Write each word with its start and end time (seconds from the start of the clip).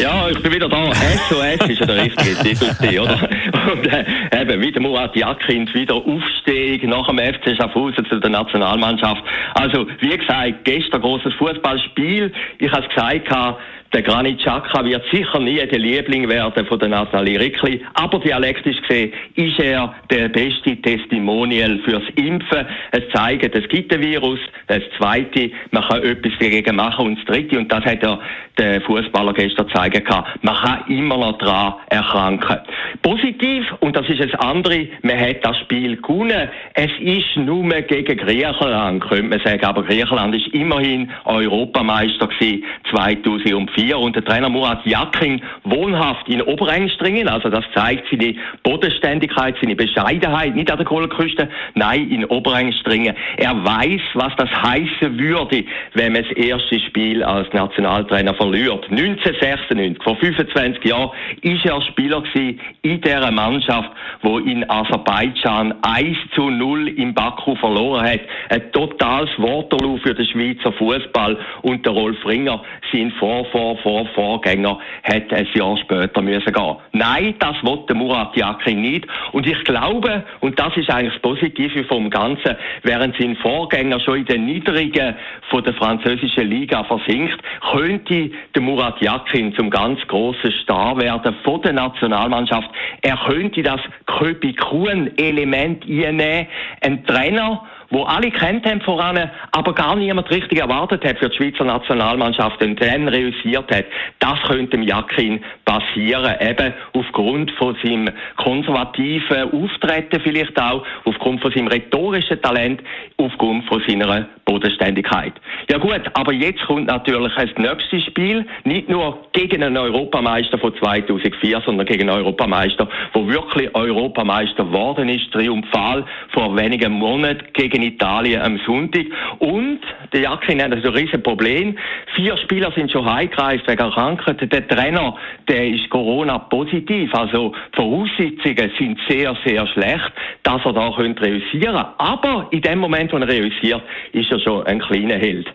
Ja, 0.00 0.28
ich 0.28 0.40
bin 0.40 0.52
wieder 0.52 0.68
da. 0.68 0.92
SOS 0.94 1.68
ist 1.68 1.80
ja 1.80 1.86
der 1.86 2.04
richtige 2.04 2.36
Titel, 2.36 3.00
oder? 3.00 3.28
Und 3.72 3.86
äh, 3.86 4.04
eben, 4.40 4.60
wieder 4.60 4.80
Murat 4.80 5.16
Yakin, 5.16 5.68
wieder 5.74 5.96
Aufstieg 5.96 6.86
nach 6.86 7.08
dem 7.08 7.18
FC 7.18 7.56
Schaffhausen 7.56 8.06
zu 8.06 8.20
der 8.20 8.30
Nationalmannschaft. 8.30 9.22
Also, 9.54 9.86
wie 10.00 10.16
gesagt, 10.16 10.64
gestern 10.64 11.00
großes 11.00 11.34
Fußballspiel. 11.34 12.32
Ich 12.58 12.70
habe 12.70 12.82
es 12.82 12.94
gesagt, 12.94 13.58
der 13.92 14.02
Granit 14.02 14.40
Xhaka 14.40 14.84
wird 14.84 15.02
sicher 15.10 15.38
nie 15.38 15.56
der 15.66 15.78
Liebling 15.78 16.28
werden 16.28 16.66
von 16.66 16.78
der 16.78 16.88
Nathalie 16.88 17.40
Rickli, 17.40 17.80
aber 17.94 18.18
dialektisch 18.18 18.76
gesehen 18.82 19.12
ist 19.34 19.58
er 19.58 19.94
der 20.10 20.28
beste 20.28 20.76
Testimonial 20.76 21.78
fürs 21.86 22.02
Impfen. 22.16 22.66
Es 22.90 23.02
zeigt, 23.14 23.54
es 23.54 23.66
gibt 23.68 23.92
ein 23.94 24.02
Virus. 24.02 24.40
Das 24.66 24.82
zweite, 24.98 25.50
man 25.70 25.84
kann 25.84 26.02
etwas 26.02 26.32
dagegen 26.38 26.76
machen. 26.76 27.06
Und 27.06 27.18
das 27.18 27.24
dritte, 27.24 27.58
und 27.58 27.72
das 27.72 27.84
hat 27.84 28.02
ja 28.02 28.18
der 28.58 28.82
Fußballer 28.82 29.32
gestern 29.32 29.68
gezeigt, 29.68 30.06
man 30.42 30.54
kann 30.56 30.84
immer 30.88 31.16
noch 31.16 31.38
daran 31.38 31.74
erkranken. 31.88 32.58
Positiv, 33.00 33.64
und 33.80 33.96
das 33.96 34.06
ist 34.08 34.20
das 34.20 34.34
andere, 34.40 34.86
man 35.02 35.18
hat 35.18 35.42
das 35.44 35.56
Spiel 35.60 35.96
gewonnen. 35.96 36.48
Es 36.74 36.90
ist 37.00 37.36
nur 37.36 37.68
gegen 37.82 38.18
Griechenland, 38.18 39.02
könnte 39.08 39.22
man 39.22 39.40
sagen, 39.40 39.64
aber 39.64 39.82
Griechenland 39.84 40.34
ist 40.34 40.48
immerhin 40.48 41.10
Europameister 41.24 42.26
gewesen, 42.26 42.64
2004. 42.90 43.77
2004 43.78 43.98
und 43.98 44.16
der 44.16 44.24
Trainer 44.24 44.48
Murat 44.48 44.84
Yakin 44.84 45.40
wohnhaft 45.64 46.28
in 46.28 46.42
Oberengstringen. 46.42 47.28
Also 47.28 47.48
das 47.48 47.64
zeigt 47.74 48.04
seine 48.10 48.34
Bodenständigkeit, 48.62 49.56
seine 49.60 49.76
Bescheidenheit, 49.76 50.54
nicht 50.54 50.70
an 50.70 50.78
der 50.78 50.86
Kohleküste, 50.86 51.48
nein, 51.74 52.10
in 52.10 52.24
Oberengstringen. 52.24 53.14
Er 53.36 53.64
weiß, 53.64 54.00
was 54.14 54.34
das 54.36 54.50
heißen 54.50 55.18
würde, 55.18 55.64
wenn 55.94 56.12
man 56.12 56.24
das 56.24 56.32
erste 56.32 56.80
Spiel 56.80 57.22
als 57.22 57.52
Nationaltrainer 57.52 58.34
verliert. 58.34 58.84
1996, 58.90 60.02
vor 60.02 60.16
25 60.16 60.84
Jahren, 60.84 61.10
ist 61.42 61.64
er 61.64 61.80
Spieler 61.82 62.22
gewesen 62.22 62.60
in 62.82 63.00
dieser 63.00 63.30
Mannschaft, 63.30 63.90
wo 64.22 64.38
in 64.38 64.68
Aserbaidschan 64.68 65.74
1 65.82 66.16
zu 66.34 66.50
0 66.50 66.88
im 66.88 67.14
Baku 67.14 67.54
verloren 67.56 68.04
hat. 68.04 68.20
Ein 68.50 68.72
totales 68.72 69.30
Waterloo 69.38 69.98
für 69.98 70.14
den 70.14 70.26
Schweizer 70.26 70.72
Fußball 70.72 71.38
und 71.62 71.84
der 71.84 71.92
Rolf 71.92 72.24
Ringer 72.26 72.62
sind 72.90 73.12
Vorfahren 73.14 73.67
vor, 73.76 74.06
vor 74.14 74.28
Vorgänger 74.38 74.78
hätte 75.02 75.34
ein 75.34 75.48
Jahr 75.54 75.76
später 75.78 76.22
müssen 76.22 76.52
gehen. 76.52 76.76
Nein, 76.92 77.34
das 77.38 77.56
wollte 77.62 77.94
Murat 77.94 78.36
Yakin 78.36 78.80
nicht. 78.80 79.06
Und 79.32 79.46
ich 79.46 79.62
glaube, 79.64 80.22
und 80.40 80.58
das 80.58 80.76
ist 80.76 80.90
eigentlich 80.90 81.14
das 81.14 81.22
Positive 81.22 81.84
vom 81.84 82.10
Ganzen, 82.10 82.56
während 82.82 83.16
sein 83.18 83.36
Vorgänger 83.36 83.98
schon 84.00 84.18
in 84.18 84.24
den 84.26 84.46
Niedrigen 84.46 85.14
von 85.50 85.64
der 85.64 85.74
französischen 85.74 86.48
Liga 86.48 86.84
versinkt, 86.84 87.38
könnte 87.72 88.30
der 88.54 88.62
Murat 88.62 89.00
Yakin 89.00 89.54
zum 89.54 89.70
ganz 89.70 90.00
großen 90.06 90.52
Star 90.62 90.96
werden 90.98 91.34
von 91.42 91.62
der 91.62 91.72
Nationalmannschaft. 91.72 92.70
Er 93.02 93.16
könnte 93.16 93.62
das 93.62 93.80
Köpi-Kuhn-Element 94.06 95.84
einnehmen. 95.84 96.46
Ein 96.82 97.04
Trainer, 97.06 97.64
wo 97.90 98.02
alle 98.04 98.30
kennt 98.30 98.66
haben 98.66 98.80
voran, 98.80 99.30
aber 99.52 99.74
gar 99.74 99.96
niemand 99.96 100.30
richtig 100.30 100.58
erwartet 100.58 101.04
hat 101.04 101.18
für 101.18 101.28
die 101.28 101.36
Schweizer 101.36 101.64
Nationalmannschaft 101.64 102.62
und 102.62 102.80
dann 102.80 103.08
reüssiert 103.08 103.70
hat. 103.74 103.86
Das 104.18 104.40
könnte 104.42 104.76
dem 104.76 104.82
Jakin 104.82 105.40
passieren, 105.64 106.34
eben 106.40 106.74
aufgrund 106.92 107.50
von 107.52 107.76
seinem 107.82 108.10
konservativen 108.36 109.52
Auftreten 109.52 110.20
vielleicht 110.20 110.60
auch, 110.60 110.84
aufgrund 111.04 111.40
von 111.40 111.52
seinem 111.52 111.68
rhetorischen 111.68 112.40
Talent, 112.42 112.82
aufgrund 113.16 113.64
von 113.66 113.82
seiner 113.86 114.28
Bodenständigkeit. 114.44 115.34
Ja 115.70 115.78
gut, 115.78 116.00
aber 116.14 116.32
jetzt 116.32 116.64
kommt 116.66 116.86
natürlich 116.86 117.32
das 117.34 117.50
nächste 117.58 118.00
Spiel, 118.00 118.46
nicht 118.64 118.88
nur 118.88 119.26
gegen 119.32 119.62
einen 119.62 119.76
Europameister 119.76 120.58
von 120.58 120.74
2004, 120.76 121.62
sondern 121.64 121.86
gegen 121.86 122.08
einen 122.08 122.18
Europameister, 122.18 122.88
wo 123.12 123.26
wirklich 123.28 123.74
Europameister 123.74 124.64
geworden 124.64 125.08
ist, 125.08 125.30
triumphal 125.32 126.04
vor 126.32 126.56
wenigen 126.56 126.92
Monaten 126.92 127.44
gegen 127.52 127.77
gegen 127.78 127.82
Italien 127.82 128.42
am 128.42 128.58
Sonntag. 128.66 129.06
Und 129.38 129.80
der 130.12 130.22
Jakin 130.22 130.62
hat 130.62 130.72
also 130.72 130.88
ein 130.88 130.94
riesen 130.94 131.22
Problem. 131.22 131.76
Vier 132.14 132.36
Spieler 132.38 132.72
sind 132.72 132.90
schon 132.90 133.10
heimgereist 133.10 133.66
wegen 133.68 133.90
Krankheit. 133.90 134.52
Der 134.52 134.66
Trainer, 134.68 135.16
der 135.48 135.68
ist 135.68 135.88
Corona-positiv. 135.90 137.14
Also 137.14 137.52
die 137.72 137.76
Voraussetzungen 137.76 138.70
sind 138.78 138.98
sehr, 139.08 139.36
sehr 139.44 139.66
schlecht, 139.68 140.12
dass 140.42 140.64
er 140.64 140.72
da 140.72 140.92
könnte 140.96 141.22
realisieren 141.22 141.84
Aber 141.98 142.48
in 142.50 142.60
dem 142.62 142.78
Moment, 142.78 143.12
wo 143.12 143.18
er 143.18 143.28
realisiert, 143.28 143.82
ist 144.12 144.30
er 144.30 144.40
schon 144.40 144.66
ein 144.66 144.80
kleiner 144.80 145.16
Held. 145.16 145.46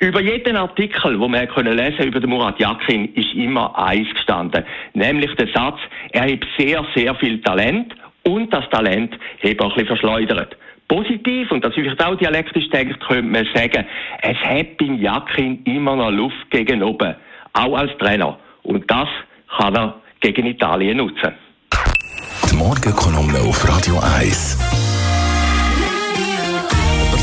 Über 0.00 0.20
jeden 0.20 0.56
Artikel, 0.56 1.18
wo 1.18 1.28
man 1.28 1.48
können 1.48 1.76
lesen 1.76 2.06
über 2.06 2.20
den 2.20 2.30
Murat 2.30 2.58
Yakin, 2.58 3.12
ist 3.14 3.34
immer 3.34 3.76
eins 3.78 4.08
gestanden. 4.10 4.64
Nämlich 4.94 5.34
der 5.36 5.48
Satz, 5.54 5.78
er 6.12 6.22
hat 6.22 6.40
sehr, 6.58 6.84
sehr 6.94 7.14
viel 7.16 7.40
Talent 7.40 7.94
und 8.24 8.52
das 8.52 8.68
Talent 8.70 9.14
hat 9.42 9.60
auch 9.60 9.70
ein 9.70 9.70
bisschen 9.70 9.86
verschleudert 9.86 10.56
positiv, 10.90 11.50
und 11.52 11.64
das 11.64 11.76
ist 11.76 12.04
auch 12.04 12.16
dialektisch 12.16 12.68
denkt, 12.70 13.00
könnte 13.06 13.30
man 13.30 13.46
sagen, 13.54 13.86
es 14.22 14.36
hat 14.38 14.76
beim 14.78 15.00
Jakin 15.00 15.62
immer 15.64 15.96
noch 15.96 16.10
Luft 16.10 16.50
gegen 16.50 16.82
oben. 16.82 17.14
Auch 17.52 17.76
als 17.76 17.96
Trainer. 17.98 18.38
Und 18.62 18.90
das 18.90 19.08
kann 19.56 19.76
er 19.76 20.00
gegen 20.20 20.46
Italien 20.46 20.98
nutzen. 20.98 21.32
Die 22.50 22.56
Morgenkolumne 22.56 23.38
auf 23.38 23.68
Radio 23.68 23.94
1 24.18 24.79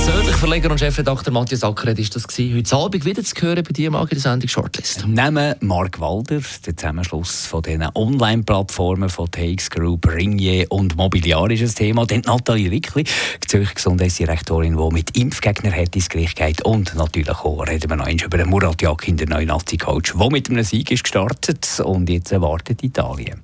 persönlich 0.07 0.35
Verleger 0.37 0.71
und 0.71 0.79
Chefredakteur 0.79 1.33
Matthias 1.33 1.65
Ackeret 1.65 1.99
ist 1.99 2.15
das 2.15 2.25
gewesen. 2.25 2.55
Heute 2.55 2.75
Abend 2.77 3.03
wieder 3.03 3.21
zu 3.21 3.35
hören 3.41 3.61
bei 3.61 3.73
dir, 3.73 3.91
Marc, 3.91 4.09
in 4.13 4.15
der 4.15 4.21
Sendung 4.21 4.47
Shortlist. 4.47 5.05
Nehmen 5.05 5.55
Mark 5.59 5.99
Walder, 5.99 6.39
der 6.65 6.77
Zusammenschluss 6.77 7.45
von 7.45 7.61
diesen 7.61 7.85
Online-Plattformen 7.93 9.09
von 9.09 9.29
TX 9.29 9.69
Group, 9.69 10.07
Ringier 10.07 10.65
und 10.69 10.95
Mobiliar 10.95 11.51
ist 11.51 11.61
ein 11.61 11.75
Thema. 11.75 12.05
Dann 12.05 12.21
Nathalie 12.21 12.71
Rickli, 12.71 13.03
Zürcher 13.45 13.73
Gesundheitsdirektorin, 13.73 14.77
die 14.77 14.93
mit 14.93 15.17
Impfgegner 15.17 15.75
ins 15.77 16.07
Gericht 16.07 16.37
geht. 16.37 16.63
Und 16.63 16.95
natürlich 16.95 17.39
auch 17.39 17.67
reden 17.67 17.89
wir 17.89 17.97
noch 17.97 18.07
über 18.07 18.37
den 18.37 18.49
Murat 18.49 18.81
Yakin, 18.81 19.17
den 19.17 19.27
neuen 19.27 19.47
Nazi-Coach, 19.47 20.13
der 20.17 20.31
mit 20.31 20.49
einem 20.49 20.63
Sieg 20.63 20.89
ist 20.89 21.03
gestartet 21.03 21.81
und 21.83 22.09
jetzt 22.09 22.31
erwartet 22.31 22.81
Italien. 22.81 23.43